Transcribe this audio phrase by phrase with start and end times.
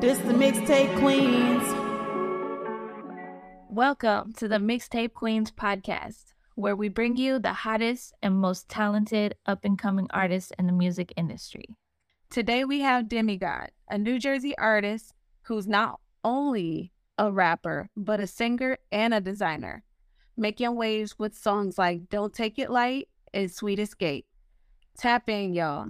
[0.00, 1.64] This is the mixtape queens.
[3.68, 9.34] Welcome to the Mixtape Queens podcast, where we bring you the hottest and most talented
[9.44, 11.64] up and coming artists in the music industry.
[12.30, 18.28] Today we have Demigod, a New Jersey artist who's not only a rapper, but a
[18.28, 19.82] singer and a designer,
[20.36, 24.26] making waves with songs like Don't Take It Light and Sweet Escape.
[24.96, 25.88] Tap in, y'all.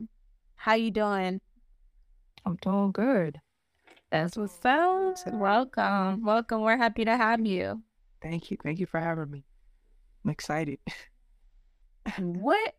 [0.54, 1.42] How you doing?
[2.46, 3.40] I'm doing good.
[4.10, 5.16] That's what's up.
[5.32, 6.24] Welcome.
[6.24, 6.62] Welcome.
[6.62, 7.82] We're happy to have you.
[8.22, 8.56] Thank you.
[8.62, 9.44] Thank you for having me.
[10.24, 10.78] I'm excited.
[12.18, 12.74] what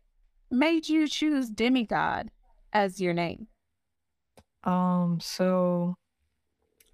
[0.50, 2.30] made you choose Demigod
[2.72, 3.46] as your name?
[4.64, 5.96] Um, so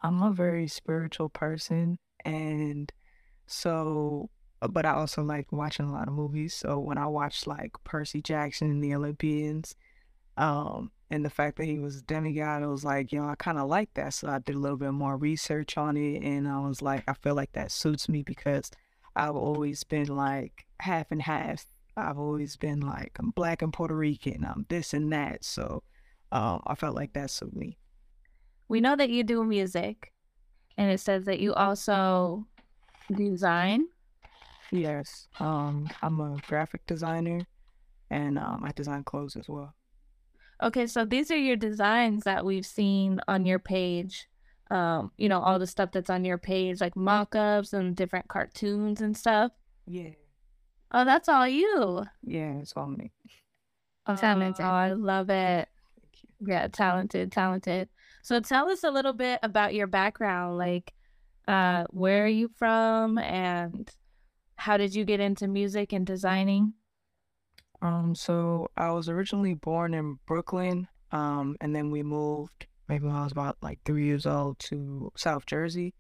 [0.03, 2.93] I'm a very spiritual person and
[3.47, 4.31] so
[4.63, 6.55] uh, but I also like watching a lot of movies.
[6.55, 9.75] So when I watched like Percy Jackson and the Olympians,
[10.37, 13.37] um, and the fact that he was a demigod, I was like, you know, I
[13.37, 14.15] kind of like that.
[14.15, 17.15] So I did a little bit more research on it, and I was like, I
[17.15, 18.71] feel like that suits me because
[19.15, 21.67] I've always been like half and half.
[21.97, 24.45] I've always been like I'm black and Puerto Rican.
[24.45, 25.45] I'm this and that.
[25.45, 25.83] So
[26.33, 27.79] um, I felt like that suited me.
[28.69, 30.13] We know that you do music,
[30.77, 32.47] and it says that you also
[33.15, 33.87] design.
[34.73, 37.47] Yes, um, I'm a graphic designer,
[38.11, 39.73] and um, I design clothes as well.
[40.63, 44.29] Okay, so these are your designs that we've seen on your page.
[44.71, 49.01] Um, you know, all the stuff that's on your page, like mock-ups and different cartoons
[49.01, 49.53] and stuff.
[49.87, 50.11] Yeah.
[50.91, 52.05] Oh, that's all you.
[52.23, 53.13] Yeah, it's all me.
[54.07, 54.65] Oh, talented.
[54.65, 55.69] Oh, I love it.
[56.01, 56.47] Thank you.
[56.53, 57.89] Yeah, talented, talented.
[58.23, 60.59] So tell us a little bit about your background.
[60.59, 60.95] Like,
[61.47, 63.89] uh, where are you from and
[64.57, 66.73] how did you get into music and designing?
[67.83, 73.17] Um, so I was originally born in Brooklyn, um, and then we moved maybe when
[73.17, 75.95] I was about like three years old to South Jersey,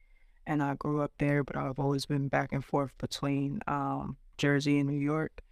[0.46, 1.44] and I grew up there.
[1.44, 5.42] But I've always been back and forth between um, Jersey and New York.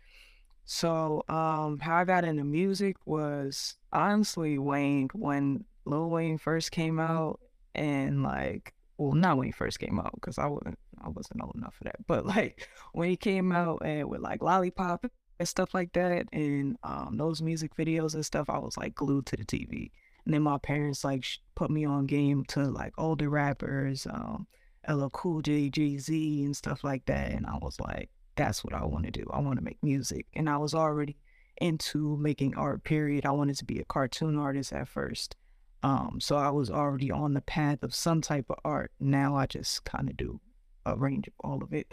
[0.64, 6.98] So um, how I got into music was honestly Wayne when Lil Wayne first came
[6.98, 7.40] out,
[7.74, 11.54] and like well, not when he first came out because I wasn't I wasn't old
[11.56, 15.06] enough for that, but like when he came out and with like Lollipop
[15.38, 19.26] and stuff like that, and um, those music videos and stuff, I was like glued
[19.26, 19.90] to the TV.
[20.24, 24.46] And then my parents like put me on game to like older rappers, um,
[24.88, 27.30] LL Cool J, Jay Z, and stuff like that.
[27.32, 29.26] And I was like, that's what I want to do.
[29.32, 31.16] I want to make music, and I was already
[31.58, 32.84] into making art.
[32.84, 33.26] Period.
[33.26, 35.36] I wanted to be a cartoon artist at first.
[35.82, 38.90] Um, so I was already on the path of some type of art.
[38.98, 40.40] Now I just kind of do
[40.86, 41.86] a range of all of it.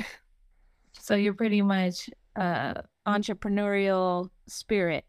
[1.00, 5.06] So you're pretty much uh entrepreneurial spirit.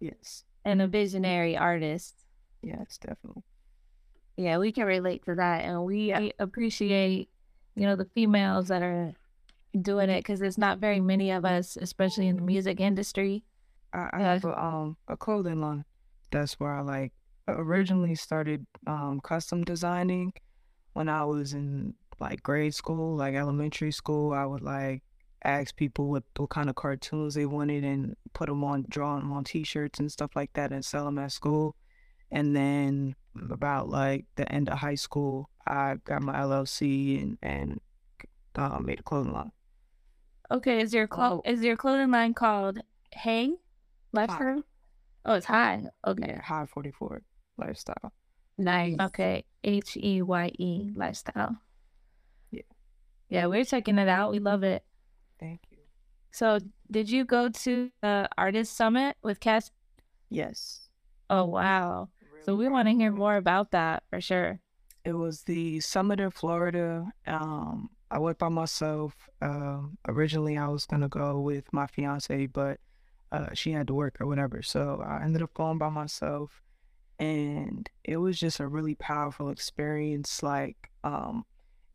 [0.00, 0.44] Yes.
[0.64, 2.14] And a visionary artist.
[2.62, 3.42] Yes, definitely.
[4.36, 5.64] Yeah, we can relate to that.
[5.64, 7.28] And we appreciate,
[7.74, 9.12] you know, the females that are
[9.80, 13.44] doing it because there's not very many of us, especially in the music industry.
[13.92, 15.84] I, I have a, um, a clothing line.
[16.30, 17.12] That's where I like
[17.48, 20.32] originally started um, custom designing
[20.92, 24.32] when I was in like grade school, like elementary school.
[24.32, 25.02] I would like
[25.48, 29.32] ask people what, what kind of cartoons they wanted and put them on, draw them
[29.32, 31.74] on t-shirts and stuff like that and sell them at school.
[32.30, 33.14] And then
[33.50, 37.80] about like the end of high school, I got my LLC and, and
[38.54, 39.52] uh, made a clothing line.
[40.50, 41.50] Okay, is your clo- oh.
[41.50, 42.78] is your clothing line called
[43.12, 43.52] Hey
[44.12, 44.62] Lifestyle?
[45.24, 45.82] Oh, it's High.
[46.06, 47.22] Okay, yeah, High Forty Four
[47.58, 48.12] Lifestyle.
[48.56, 48.96] Nice.
[48.98, 51.56] Okay, H E Y E Lifestyle.
[52.50, 52.62] Yeah,
[53.28, 54.32] yeah, we're checking it out.
[54.32, 54.82] We love it.
[55.38, 55.78] Thank you.
[56.30, 56.58] So,
[56.90, 59.70] did you go to the artist summit with Cass?
[60.30, 60.88] Yes.
[61.30, 62.08] Oh wow!
[62.32, 64.60] Really so we want to hear more about that for sure.
[65.04, 67.12] It was the summit in Florida.
[67.26, 69.14] Um, I went by myself.
[69.40, 72.80] Um, originally, I was gonna go with my fiance, but
[73.30, 76.62] uh, she had to work or whatever, so I ended up going by myself,
[77.18, 80.42] and it was just a really powerful experience.
[80.42, 81.44] Like, um,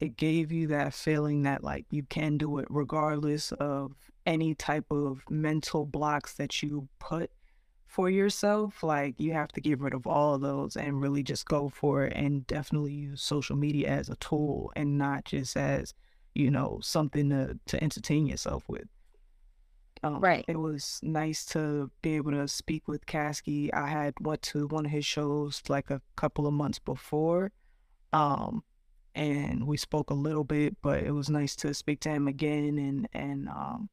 [0.03, 3.93] it gave you that feeling that like you can do it regardless of
[4.25, 7.31] any type of mental blocks that you put
[7.87, 8.83] for yourself.
[8.83, 12.03] Like you have to get rid of all of those and really just go for
[12.03, 15.93] it and definitely use social media as a tool and not just as,
[16.35, 18.89] you know, something to, to entertain yourself with.
[20.03, 20.43] Um, right.
[20.49, 23.73] It was nice to be able to speak with Caskey.
[23.73, 27.53] I had went to one of his shows like a couple of months before.
[28.11, 28.63] Um,
[29.15, 32.77] and we spoke a little bit, but it was nice to speak to him again
[32.77, 33.89] and and um,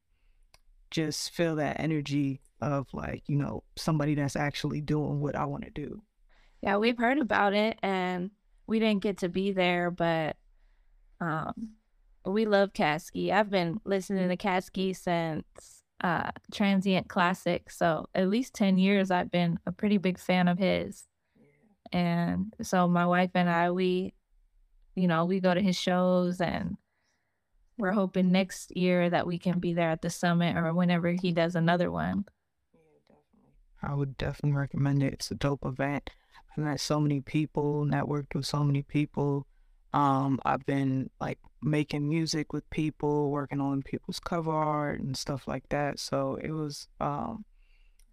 [0.89, 5.63] just feel that energy of like you know somebody that's actually doing what I want
[5.63, 6.01] to do.
[6.61, 8.31] Yeah, we've heard about it, and
[8.67, 10.37] we didn't get to be there, but
[11.19, 11.71] um,
[12.25, 13.31] we love Caskey.
[13.31, 19.11] I've been listening to Caskey since uh, Transient Classic, so at least ten years.
[19.11, 21.07] I've been a pretty big fan of his,
[21.91, 24.13] and so my wife and I, we,
[25.01, 26.77] you know, we go to his shows, and
[27.77, 31.31] we're hoping next year that we can be there at the summit or whenever he
[31.31, 32.25] does another one.
[33.81, 35.13] I would definitely recommend it.
[35.13, 36.11] It's a dope event.
[36.55, 39.47] I met so many people, networked with so many people.
[39.93, 45.47] Um, I've been like making music with people, working on people's cover art and stuff
[45.47, 45.99] like that.
[45.99, 47.45] So it was um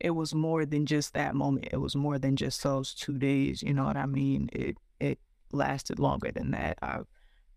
[0.00, 1.68] it was more than just that moment.
[1.72, 4.48] It was more than just those two days, you know what I mean?
[4.52, 5.18] It it
[5.52, 6.78] lasted longer than that.
[6.82, 7.06] I've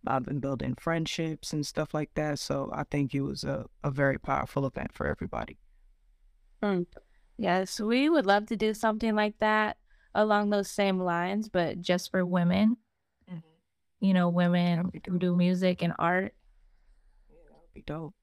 [0.07, 2.39] I've been building friendships and stuff like that.
[2.39, 5.59] So I think it was a, a very powerful event for everybody.
[6.63, 6.87] Mm.
[7.37, 9.77] Yes, we would love to do something like that
[10.13, 12.77] along those same lines, but just for women.
[13.29, 14.05] Mm-hmm.
[14.05, 16.33] You know, women who do music and art.
[17.29, 18.15] Yeah, that would be dope.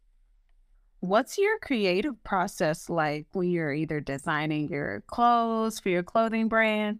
[1.01, 6.99] What's your creative process like when you're either designing your clothes for your clothing brand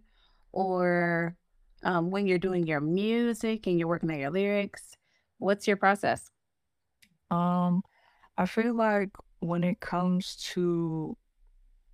[0.53, 1.35] or
[1.83, 4.95] um, when you're doing your music and you're working on your lyrics?
[5.37, 6.29] What's your process?
[7.31, 7.83] Um,
[8.37, 9.09] I feel like
[9.39, 11.15] when it comes to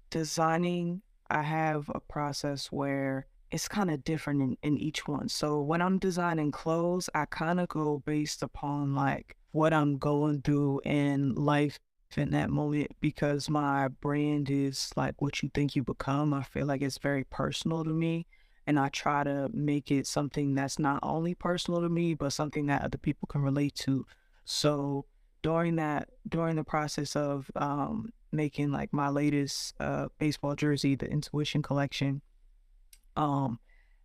[0.09, 5.29] designing I have a process where it's kind of different in, in each one.
[5.29, 10.41] So when I'm designing clothes, I kind of go based upon like what I'm going
[10.41, 11.79] through in life
[12.15, 16.33] in that moment because my brand is like what you think you become.
[16.33, 18.27] I feel like it's very personal to me.
[18.67, 22.65] And I try to make it something that's not only personal to me, but something
[22.65, 24.05] that other people can relate to.
[24.43, 25.05] So
[25.43, 31.07] during that, during the process of um, making like my latest uh, baseball jersey, the
[31.07, 32.21] Intuition collection.
[33.15, 33.59] Um,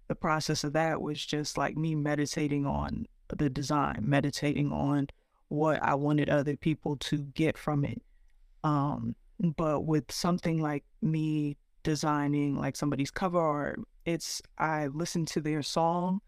[0.09, 5.09] the process of that was just like me meditating on the design, meditating on
[5.49, 8.03] what I wanted other people to get from it.
[8.65, 9.15] Um,
[9.57, 13.81] but with something like me designing like somebody's cover art,
[14.11, 16.21] it's I listen to their song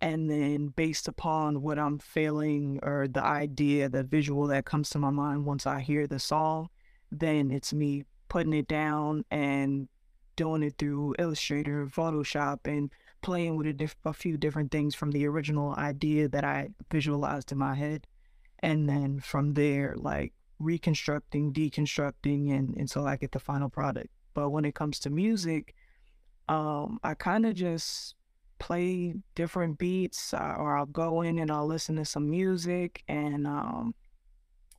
[0.00, 4.98] and then based upon what I'm feeling or the idea, the visual that comes to
[4.98, 6.68] my mind once I hear the song,
[7.10, 9.88] then it's me putting it down and
[10.36, 12.90] doing it through Illustrator, Photoshop, and
[13.22, 17.50] playing with a, diff- a few different things from the original idea that I visualized
[17.50, 18.06] in my head.
[18.60, 24.10] And then from there, like reconstructing, deconstructing, and until I get the final product.
[24.34, 25.74] But when it comes to music,
[26.48, 28.14] um, I kind of just
[28.58, 33.46] play different beats, uh, or I'll go in and I'll listen to some music and
[33.46, 33.94] um,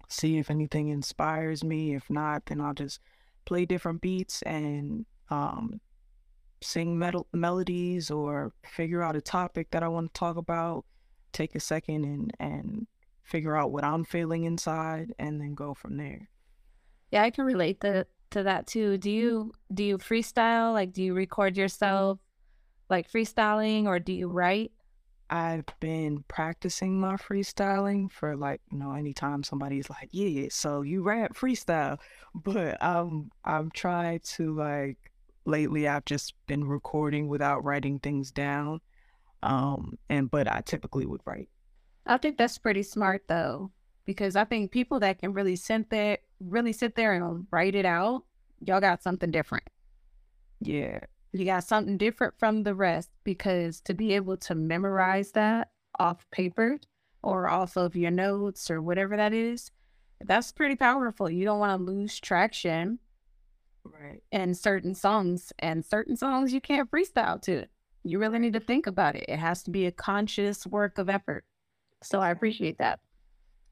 [0.07, 1.95] see if anything inspires me.
[1.95, 2.99] If not, then I'll just
[3.45, 5.79] play different beats and um,
[6.61, 10.85] sing metal- melodies or figure out a topic that I want to talk about.
[11.31, 12.87] Take a second and and
[13.23, 16.29] figure out what I'm feeling inside, and then go from there.
[17.11, 18.97] Yeah, I can relate to to that too.
[18.97, 20.73] Do you do you freestyle?
[20.73, 22.19] Like, do you record yourself
[22.89, 24.71] like freestyling, or do you write?
[25.29, 31.03] I've been practicing my freestyling for like, you know, anytime somebody's like, yeah, so you
[31.03, 31.99] rap freestyle.
[32.33, 34.97] But um I'm trying to like
[35.45, 38.81] lately I've just been recording without writing things down.
[39.43, 41.49] Um and but I typically would write.
[42.05, 43.71] I think that's pretty smart though.
[44.05, 47.85] Because I think people that can really sit there really sit there and write it
[47.85, 48.23] out,
[48.61, 49.65] y'all got something different.
[50.61, 50.99] Yeah.
[51.31, 56.25] You got something different from the rest because to be able to memorize that off
[56.31, 56.79] paper
[57.21, 59.71] or off of your notes or whatever that is,
[60.21, 61.29] that's pretty powerful.
[61.29, 62.99] You don't want to lose traction
[63.85, 67.65] right in certain songs and certain songs you can't freestyle to.
[68.03, 69.25] You really need to think about it.
[69.27, 71.45] It has to be a conscious work of effort.
[72.01, 72.99] So I appreciate that.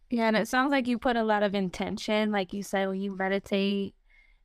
[0.10, 3.02] Yeah, and it sounds like you put a lot of intention, like you said, when
[3.02, 3.94] you meditate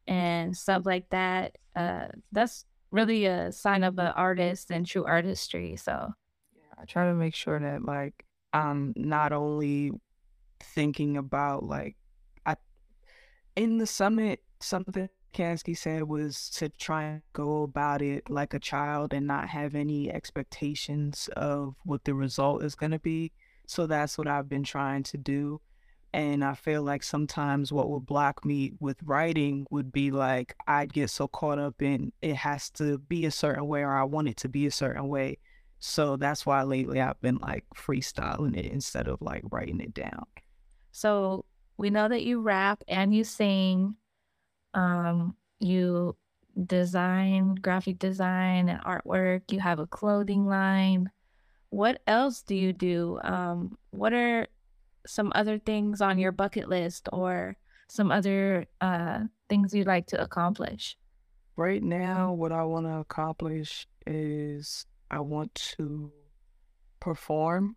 [0.07, 1.59] and stuff like that.
[1.75, 5.77] Uh, that's really a sign of an artist and true artistry.
[5.77, 6.13] So
[6.55, 9.93] yeah, I try to make sure that like I'm not only
[10.61, 11.97] thinking about like
[12.47, 12.57] I
[13.57, 18.59] in the summit something Caskey said was to try and go about it like a
[18.59, 23.33] child and not have any expectations of what the result is going to be.
[23.67, 25.61] So that's what I've been trying to do.
[26.15, 30.93] And I feel like sometimes what would block me with writing would be like I'd
[30.93, 34.29] get so caught up in it has to be a certain way or I want
[34.29, 35.39] it to be a certain way.
[35.79, 40.27] So that's why lately I've been like freestyling it instead of like writing it down.
[40.93, 41.47] So
[41.79, 43.97] we know that you rap and you sing.
[44.75, 46.17] Um, you
[46.67, 49.51] design, graphic design and artwork.
[49.51, 51.11] You have a clothing line.
[51.71, 53.19] what else do you do?
[53.25, 54.47] Um, what are
[55.07, 57.57] some other things on your bucket list or
[57.89, 60.97] some other uh, things you'd like to accomplish?
[61.57, 66.11] Right now, what I want to accomplish is I want to
[67.01, 67.77] perform.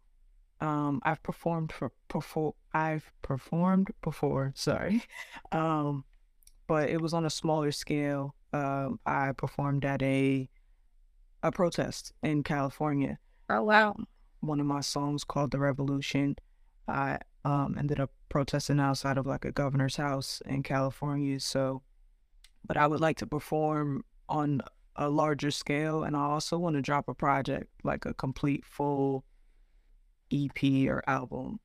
[0.61, 2.53] Um, I've performed for perform.
[2.73, 4.53] I've performed before.
[4.55, 5.03] Sorry,
[5.51, 6.05] um,
[6.67, 8.35] but it was on a smaller scale.
[8.53, 10.49] Um, I performed at a
[11.43, 13.19] a protest in California.
[13.49, 13.95] Oh wow!
[14.39, 16.37] One of my songs called "The Revolution."
[16.87, 21.39] I um, ended up protesting outside of like a governor's house in California.
[21.39, 21.81] So,
[22.65, 24.61] but I would like to perform on
[24.95, 29.23] a larger scale, and I also want to drop a project like a complete full
[30.31, 31.59] EP or album.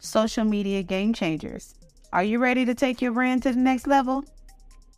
[0.00, 1.74] Social media game changers.
[2.12, 4.24] Are you ready to take your brand to the next level?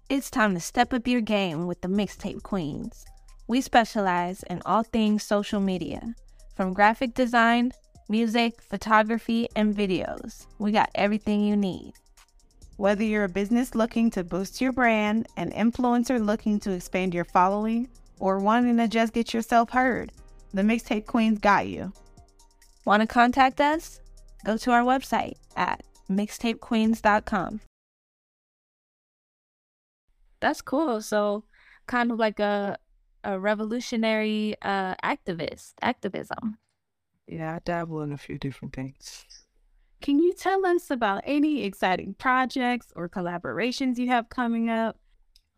[0.08, 3.04] It's time to step up your game with the Mixtape Queens.
[3.48, 6.14] We specialize in all things social media,
[6.60, 7.72] from graphic design,
[8.10, 10.44] music, photography, and videos.
[10.58, 11.94] We got everything you need.
[12.76, 17.24] Whether you're a business looking to boost your brand, an influencer looking to expand your
[17.24, 17.88] following,
[18.18, 20.12] or wanting to just get yourself heard,
[20.52, 21.94] the Mixtape Queens got you.
[22.84, 24.02] Want to contact us?
[24.44, 27.60] Go to our website at mixtapequeens.com.
[30.40, 31.00] That's cool.
[31.00, 31.44] So,
[31.86, 32.76] kind of like a
[33.24, 36.58] a revolutionary uh, activist, activism.
[37.26, 39.24] Yeah, I dabble in a few different things.
[40.00, 44.96] Can you tell us about any exciting projects or collaborations you have coming up?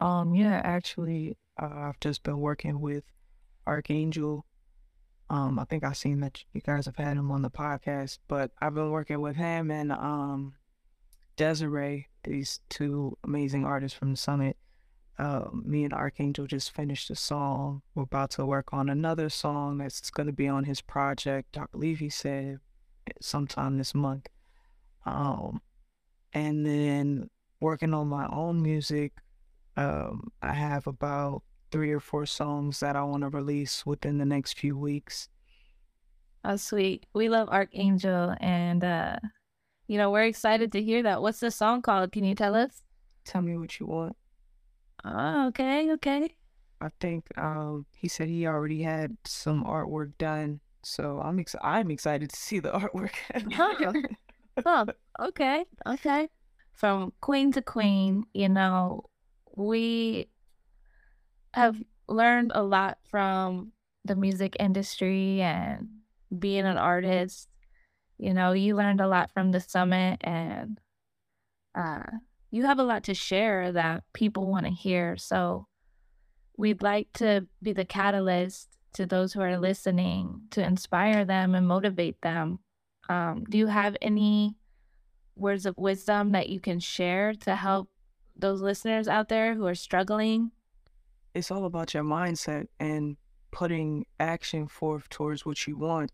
[0.01, 3.05] Um, yeah, actually, uh, I've just been working with
[3.67, 4.45] Archangel.
[5.31, 8.51] Um, I think I've seen that you guys have had him on the podcast, but
[8.61, 10.55] I've been working with him and um,
[11.37, 14.57] Desiree, these two amazing artists from the summit.
[15.19, 17.83] Uh, me and Archangel just finished a song.
[17.95, 21.59] We're about to work on another song that's going to be on his project.
[21.59, 22.59] I believe he said
[23.21, 24.29] sometime this month.
[25.05, 25.61] Um,
[26.33, 27.29] and then
[27.61, 29.13] working on my own music.
[29.77, 34.27] Um, I have about three or four songs that I want to release within the
[34.27, 35.29] next few weeks.
[36.45, 37.07] Oh, sweet.
[37.15, 39.17] We love Archangel, and uh,
[39.87, 41.23] you know we're excited to hear that.
[41.23, 42.13] What's the song called?
[42.13, 42.83] Can you tell us?
[43.25, 44.17] Tell me what you want.
[45.05, 46.35] Oh, okay, okay.
[46.81, 51.91] I think um he said he already had some artwork done, so I'm ex- I'm
[51.91, 53.15] excited to see the artwork.
[54.67, 54.87] oh,
[55.21, 56.29] okay, okay.
[56.73, 59.05] From queen to queen, you know,
[59.55, 60.29] we
[61.55, 63.73] have learned a lot from
[64.05, 65.89] the music industry and
[66.37, 67.49] being an artist.
[68.19, 70.81] You know, you learned a lot from the summit and
[71.75, 72.03] uh
[72.53, 75.17] you have a lot to share that people want to hear.
[75.17, 75.67] So
[76.57, 81.67] we'd like to be the catalyst to those who are listening to inspire them and
[81.67, 82.59] motivate them.
[83.09, 84.55] Um, do you have any
[85.35, 87.89] words of wisdom that you can share to help
[88.37, 90.51] those listeners out there who are struggling?
[91.35, 93.17] It's all about your mindset and
[93.51, 96.13] putting action forth towards what you want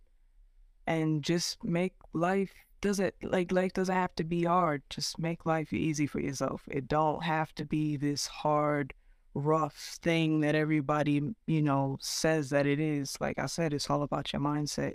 [0.87, 4.82] and just make life doesn't like life doesn't have to be hard.
[4.90, 6.62] Just make life easy for yourself.
[6.70, 8.94] It don't have to be this hard,
[9.35, 13.16] rough thing that everybody, you know, says that it is.
[13.20, 14.94] Like I said, it's all about your mindset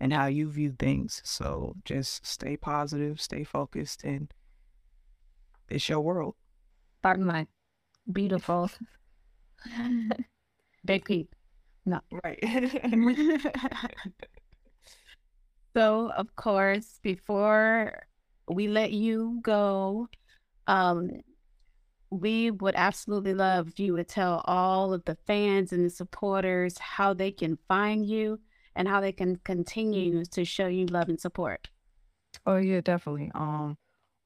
[0.00, 1.20] and how you view things.
[1.24, 4.32] So just stay positive, stay focused, and
[5.68, 6.34] it's your world.
[7.02, 7.46] Pardon my
[8.10, 8.70] beautiful.
[10.84, 11.34] Big peep.
[11.84, 12.00] No.
[12.24, 12.38] Right.
[15.74, 18.02] So, of course, before
[18.48, 20.08] we let you go,
[20.66, 21.10] um,
[22.10, 26.76] we would absolutely love if you would tell all of the fans and the supporters
[26.78, 28.40] how they can find you
[28.74, 31.68] and how they can continue to show you love and support.
[32.46, 33.30] Oh yeah, definitely.
[33.34, 33.76] Um,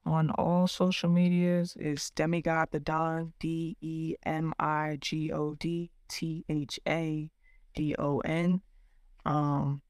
[0.06, 5.90] on all social medias is Demigod the Don, D E M I G O D
[6.08, 7.30] T H A
[7.74, 8.60] D O N.
[9.24, 9.82] Um,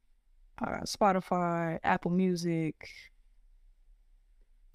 [0.61, 2.89] uh, Spotify, Apple Music,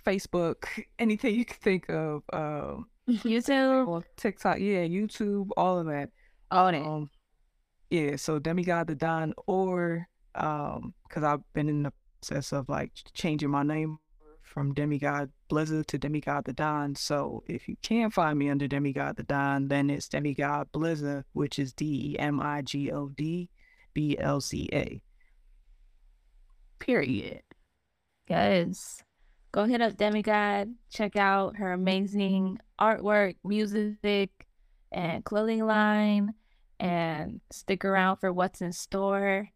[0.05, 0.65] Facebook,
[0.99, 2.23] anything you can think of.
[2.31, 6.09] Um, YouTube, TikTok, yeah, YouTube, all of that.
[6.51, 6.85] it.
[6.85, 7.09] Um,
[7.89, 12.91] yeah, so Demigod the Don, or um, because I've been in the process of like
[13.13, 13.97] changing my name
[14.43, 16.95] from Demigod Blza to Demigod the Don.
[16.95, 21.59] So if you can't find me under Demigod the Don, then it's Demigod Blza, which
[21.59, 23.49] is D E M I G O D
[23.93, 25.01] B L C A.
[26.79, 27.43] Period.
[28.29, 29.03] Yes.
[29.51, 30.75] Go hit up Demigod.
[30.89, 34.29] Check out her amazing artwork, music,
[34.91, 36.33] and clothing line.
[36.79, 39.49] and stick around for what's in store.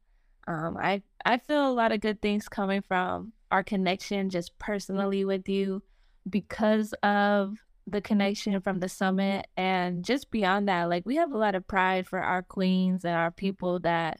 [0.47, 5.25] Um, I I feel a lot of good things coming from our connection, just personally
[5.25, 5.83] with you,
[6.29, 11.37] because of the connection from the summit, and just beyond that, like we have a
[11.37, 14.19] lot of pride for our queens and our people that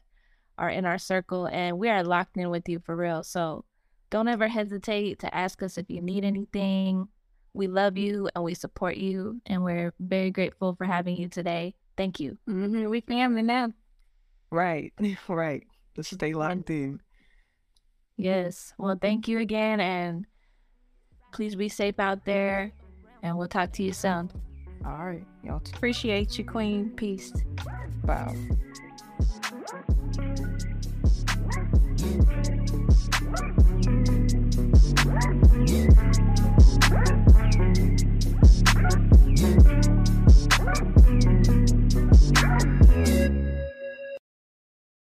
[0.58, 3.22] are in our circle, and we are locked in with you for real.
[3.22, 3.64] So
[4.10, 7.08] don't ever hesitate to ask us if you need anything.
[7.52, 11.74] We love you and we support you, and we're very grateful for having you today.
[11.96, 12.38] Thank you.
[12.48, 12.88] Mm-hmm.
[12.88, 13.72] We family now.
[14.50, 14.92] Right,
[15.28, 15.66] right.
[15.96, 17.00] Let's stay locked in.
[18.16, 18.72] Yes.
[18.78, 20.26] Well, thank you again, and
[21.32, 22.72] please be safe out there.
[23.22, 24.30] And we'll talk to you soon.
[24.84, 25.62] All right, y'all.
[25.74, 26.90] Appreciate you, Queen.
[26.90, 27.32] Peace.
[28.04, 28.34] Wow.